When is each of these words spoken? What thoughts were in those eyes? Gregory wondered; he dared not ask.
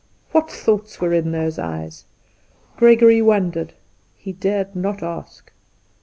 What 0.31 0.49
thoughts 0.49 0.99
were 0.99 1.13
in 1.13 1.31
those 1.31 1.59
eyes? 1.59 2.05
Gregory 2.75 3.21
wondered; 3.21 3.73
he 4.17 4.33
dared 4.33 4.75
not 4.75 5.03
ask. 5.03 5.51